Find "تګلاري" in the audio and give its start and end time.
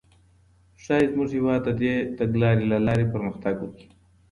2.19-2.65